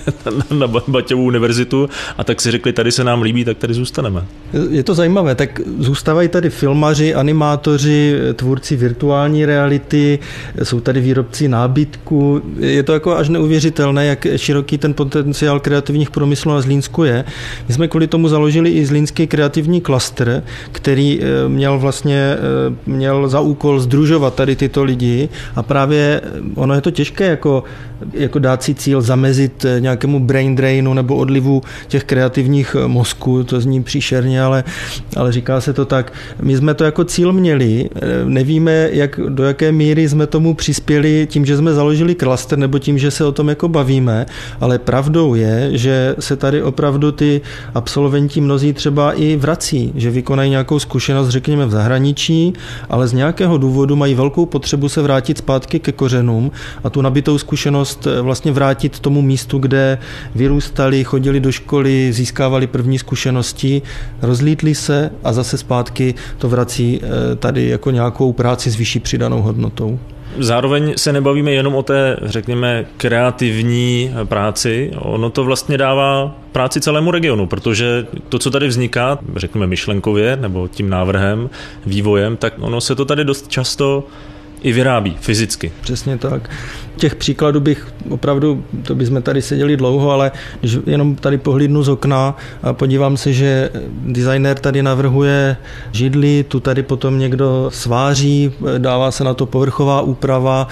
[0.51, 4.25] na Baťovou univerzitu a tak si řekli, tady se nám líbí, tak tady zůstaneme.
[4.69, 10.19] Je to zajímavé, tak zůstávají tady filmaři, animátoři, tvůrci virtuální reality,
[10.63, 12.41] jsou tady výrobci nábytku.
[12.59, 17.25] Je to jako až neuvěřitelné, jak široký ten potenciál kreativních průmyslů na Zlínsku je.
[17.67, 23.27] My jsme kvůli tomu založili i Zlínský kreativní klaster, který eh, měl vlastně eh, měl
[23.29, 27.63] za úkol združovat tady tyto lidi a právě eh, ono je to těžké jako,
[28.13, 33.83] jako dát si cíl zamezit nějakému brain drainu nebo odlivu těch kreativních mozků, to zní
[33.83, 34.63] příšerně, ale,
[35.15, 36.13] ale říká se to tak.
[36.41, 37.89] My jsme to jako cíl měli,
[38.25, 42.97] nevíme, jak, do jaké míry jsme tomu přispěli tím, že jsme založili klaster nebo tím,
[42.97, 44.25] že se o tom jako bavíme,
[44.59, 47.41] ale pravdou je, že se tady opravdu ty
[47.75, 52.53] absolventi mnozí třeba i vrací, že vykonají nějakou zkušenost, řekněme, v zahraničí,
[52.89, 56.51] ale z nějakého důvodu mají velkou potřebu se vrátit zpátky ke kořenům
[56.83, 59.97] a tu nabitou zkušenost eh, vlastně vrátit tomu místu, kde
[60.35, 63.81] vyrůstali, chodili do školy, získávali první zkušenosti,
[64.21, 69.41] rozlítli se a zase zpátky to vrací eh, tady jako nějakou práci s vyšší přidanou
[69.41, 69.99] hodnotou.
[70.37, 74.91] Zároveň se nebavíme jenom o té, řekněme, kreativní práci.
[74.95, 80.67] Ono to vlastně dává práci celému regionu, protože to, co tady vzniká, řekněme myšlenkově nebo
[80.67, 81.49] tím návrhem,
[81.85, 84.07] vývojem, tak ono se to tady dost často
[84.61, 85.71] i vyrábí fyzicky.
[85.81, 86.49] Přesně tak.
[86.99, 91.89] Těch příkladů bych opravdu, to bychom tady seděli dlouho, ale když jenom tady pohlídnu z
[91.89, 93.69] okna a podívám se, že
[94.05, 95.57] designer tady navrhuje
[95.91, 100.67] židli, tu tady potom někdo sváří, dává se na to povrchová úprava,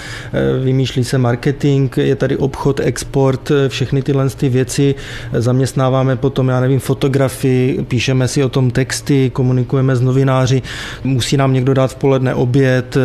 [0.63, 4.95] vymýšlí se marketing, je tady obchod, export, všechny tyhle ty věci,
[5.33, 10.61] zaměstnáváme potom, já nevím, fotografii, píšeme si o tom texty, komunikujeme s novináři,
[11.03, 12.97] musí nám někdo dát v poledne oběd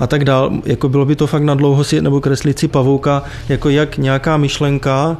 [0.00, 0.52] a tak dál.
[0.64, 4.36] Jako bylo by to fakt na dlouho si, nebo kreslit si pavouka, jako jak nějaká
[4.36, 5.16] myšlenka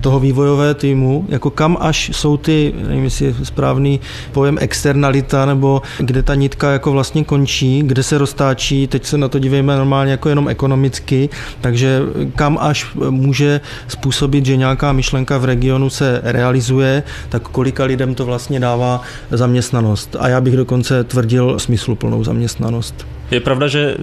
[0.00, 4.00] toho vývojové týmu, jako kam až jsou ty, nevím, jestli je správný
[4.32, 9.28] pojem externalita, nebo kde ta nitka jako vlastně končí, kde se roztáčí, teď se na
[9.28, 11.28] to dívejme normálně jako jenom ekonomicky,
[11.60, 12.00] takže
[12.34, 18.24] kam až může způsobit, že nějaká myšlenka v regionu se realizuje, tak kolika lidem to
[18.24, 20.16] vlastně dává zaměstnanost.
[20.18, 23.06] A já bych dokonce tvrdil smysluplnou zaměstnanost.
[23.30, 23.96] Je pravda, že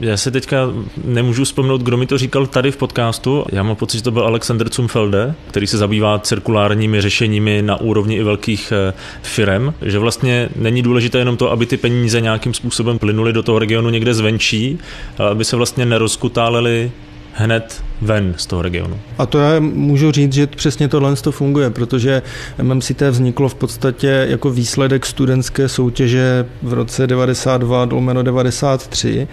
[0.00, 0.68] já se teďka
[1.04, 3.44] nemůžu vzpomenout, kdo mi to říkal tady v podcastu.
[3.52, 8.16] Já mám pocit, že to byl Alexander Zumfelde, který se zabývá cirkulárními řešeními na úrovni
[8.16, 12.98] i velkých eh, firm, že vlastně není důležité jenom to, aby ty peníze nějakým způsobem
[12.98, 14.78] plynuly do toho regionu někde zvenčí,
[15.18, 16.90] ale aby se vlastně nerozkutálely
[17.32, 18.98] hned ven z toho regionu.
[19.18, 22.22] A to já můžu říct, že přesně tohle to funguje, protože
[22.62, 29.28] MMCT vzniklo v podstatě jako výsledek studentské soutěže v roce 92 do 93,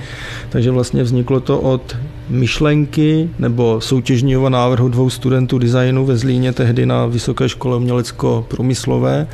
[0.50, 1.96] takže vlastně vzniklo to od
[2.30, 9.28] myšlenky nebo soutěžního návrhu dvou studentů designu ve Zlíně tehdy na Vysoké škole umělecko-průmyslové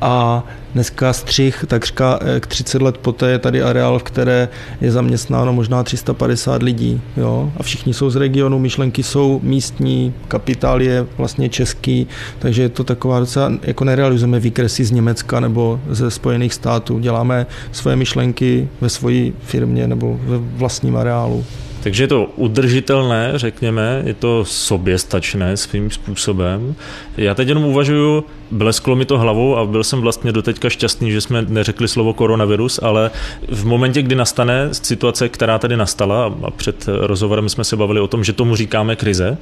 [0.00, 4.48] a dneska střih, takřka eh, k 30 let poté je tady areál, v které
[4.80, 7.00] je zaměstnáno možná 350 lidí.
[7.16, 7.52] Jo?
[7.56, 12.06] A všichni jsou z regionu, myšlenky jsou místní, kapitál je vlastně český,
[12.38, 16.98] takže je to taková docela, jako nerealizujeme výkresy z Německa nebo ze Spojených států.
[16.98, 21.44] Děláme svoje myšlenky ve své firmě nebo ve vlastním areálu.
[21.82, 26.74] Takže je to udržitelné, řekněme, je to soběstačné svým způsobem.
[27.16, 31.20] Já teď jenom uvažuju, blesklo mi to hlavou a byl jsem vlastně doteďka šťastný, že
[31.20, 33.10] jsme neřekli slovo koronavirus, ale
[33.48, 38.08] v momentě, kdy nastane situace, která tady nastala, a před rozhovorem jsme se bavili o
[38.08, 39.38] tom, že tomu říkáme krize,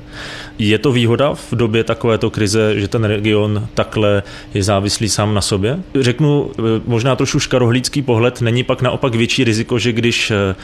[0.59, 4.23] je to výhoda v době takovéto krize, že ten region takhle
[4.55, 5.79] je závislý sám na sobě?
[6.01, 10.55] Řeknu eh, možná trošku škarohlícký pohled, není pak naopak větší riziko, že když eh,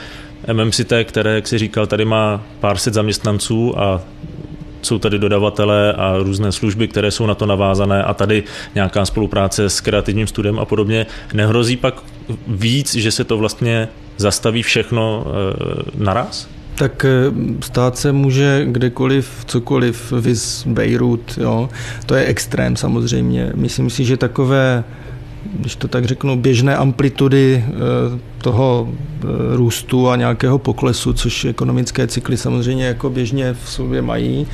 [0.52, 4.02] MMCT, které, jak si říkal, tady má pár set zaměstnanců a
[4.82, 8.42] jsou tady dodavatelé a různé služby, které jsou na to navázané a tady
[8.74, 11.06] nějaká spolupráce s kreativním studiem a podobně.
[11.34, 12.02] Nehrozí pak
[12.46, 16.48] víc, že se to vlastně zastaví všechno e, naraz?
[16.76, 17.10] Tak eh,
[17.60, 21.68] stát se může kdekoliv, cokoliv, vys Beirut, jo.
[22.06, 23.52] To je extrém samozřejmě.
[23.54, 24.84] Myslím si, že takové
[25.54, 27.72] když to tak řeknu, běžné amplitudy eh,
[28.38, 34.46] toho eh, růstu a nějakého poklesu, což ekonomické cykly samozřejmě jako běžně v sobě mají,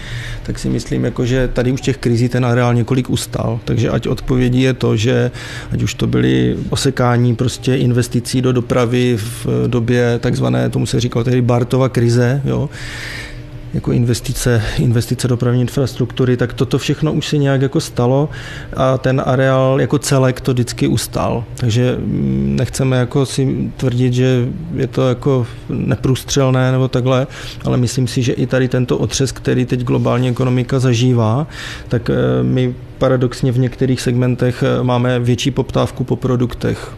[0.42, 3.60] tak si myslím, jako, že tady už těch krizí ten areál několik ustal.
[3.64, 5.30] Takže ať odpovědí je to, že
[5.72, 11.24] ať už to byly osekání prostě investicí do dopravy v době takzvané, tomu se říkalo
[11.24, 12.70] tehdy Bartova krize, jo,
[13.74, 18.28] jako investice, investice dopravní infrastruktury, tak toto všechno už se nějak jako stalo
[18.76, 21.44] a ten areál jako celek to vždycky ustal.
[21.56, 27.26] Takže mm, nechceme jako si tvrdit, že je to jako neprůstřelné nebo takhle,
[27.64, 31.46] ale myslím si, že i tady tento otřes, který teď globální ekonomika zažívá,
[31.88, 36.94] tak eh, my paradoxně v některých segmentech eh, máme větší poptávku po produktech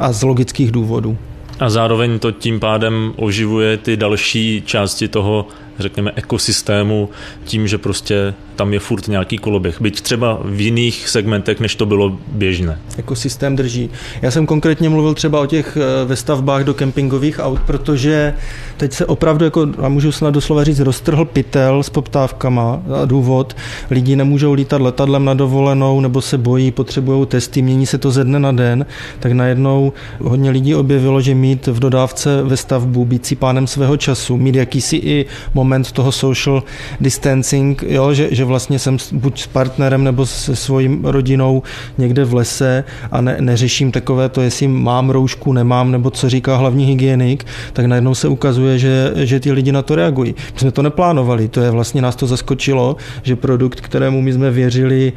[0.00, 1.16] a z logických důvodů.
[1.60, 5.46] A zároveň to tím pádem oživuje ty další části toho
[5.78, 7.10] řekněme, ekosystému
[7.44, 9.80] tím, že prostě tam je furt nějaký koloběh.
[9.80, 12.78] Byť třeba v jiných segmentech, než to bylo běžné.
[12.98, 13.90] Ekosystém drží.
[14.22, 18.34] Já jsem konkrétně mluvil třeba o těch eh, ve stavbách do kempingových aut, protože
[18.76, 23.56] teď se opravdu, jako, a můžu snad doslova říct, roztrhl pytel s poptávkama a důvod.
[23.90, 28.24] Lidi nemůžou lítat letadlem na dovolenou nebo se bojí, potřebují testy, mění se to ze
[28.24, 28.86] dne na den,
[29.20, 33.96] tak najednou hodně lidí objevilo, že mít v dodávce ve stavbu, být si pánem svého
[33.96, 36.62] času, mít jakýsi i moment toho social
[37.00, 41.62] distancing, jo, že, že vlastně jsem buď s partnerem nebo se svojí rodinou
[41.98, 46.56] někde v lese a ne, neřeším takové to, jestli mám roušku, nemám, nebo co říká
[46.56, 50.34] hlavní hygienik, tak najednou se ukazuje, že, že ty lidi na to reagují.
[50.54, 54.50] My jsme to neplánovali, to je vlastně nás to zaskočilo, že produkt, kterému my jsme
[54.50, 55.12] věřili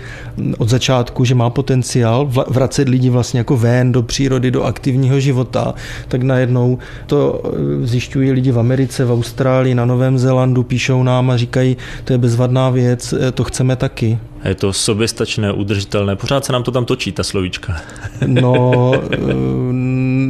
[0.58, 5.74] od začátku, že má potenciál vracet lidi vlastně jako ven do přírody, do aktivního života,
[6.08, 11.32] tak najednou to eh, zjišťují lidi v Americe, v Austrálii, na Novém Zélandu, píšou nám
[11.32, 14.20] a říkají, to je bezvadná věc, to chceme taky.
[14.46, 17.82] Je to soběstačné, udržitelné, pořád se nám to tam točí, ta slovíčka.
[18.26, 18.92] no,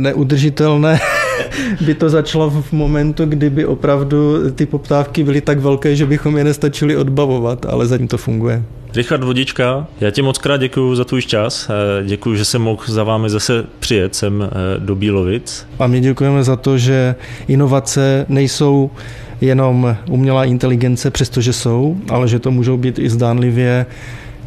[0.01, 0.99] neudržitelné
[1.85, 6.43] by to začalo v momentu, kdyby opravdu ty poptávky byly tak velké, že bychom je
[6.43, 8.63] nestačili odbavovat, ale zatím to funguje.
[8.95, 11.69] Richard Vodička, já ti moc krát děkuji za tvůj čas.
[11.69, 15.67] Eh, děkuji, že jsem mohl za vámi zase přijet sem eh, do Bílovic.
[15.79, 17.15] A my děkujeme za to, že
[17.47, 18.91] inovace nejsou
[19.41, 23.85] jenom umělá inteligence, přestože jsou, ale že to můžou být i zdánlivě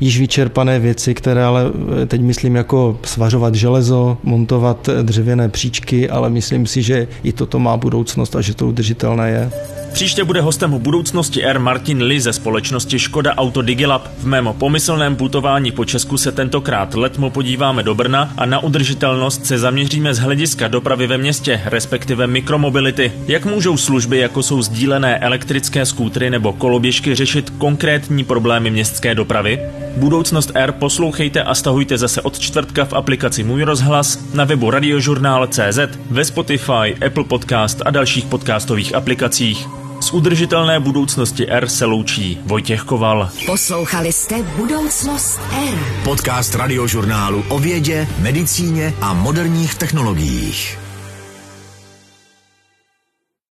[0.01, 1.65] již vyčerpané věci, které ale
[2.03, 7.59] eh, teď myslím jako svařovat železo, montovat dřevěné příčky, ale myslím si, že i toto
[7.59, 9.51] má budoucnost a že to udržitelné je.
[9.93, 14.09] Příště bude hostem budoucnosti R Martin Lee ze společnosti Škoda Auto Digilab.
[14.19, 19.47] V mém pomyslném putování po Česku se tentokrát letmo podíváme do Brna a na udržitelnost
[19.47, 23.13] se zaměříme z hlediska dopravy ve městě, respektive mikromobility.
[23.27, 29.61] Jak můžou služby, jako jsou sdílené elektrické skútry nebo koloběžky, řešit konkrétní problémy městské dopravy?
[29.97, 35.79] Budoucnost R poslouchejte a stahujte zase od čtvrtka v aplikaci Můj rozhlas, na webu radiožurnál.cz,
[36.11, 39.82] ve Spotify, Apple Podcast a dalších podcastových aplikacích.
[40.13, 43.31] Z udržitelné budoucnosti R se loučí Vojtěch Koval.
[43.47, 45.79] Poslouchali jste Budoucnost R.
[46.05, 50.82] Podcast radiožurnálu o vědě, medicíně a moderních technologiích.